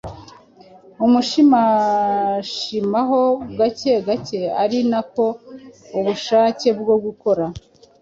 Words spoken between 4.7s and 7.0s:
nako ubushake bwo